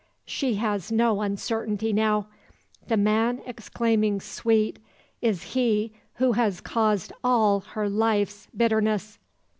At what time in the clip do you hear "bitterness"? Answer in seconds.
8.57-9.19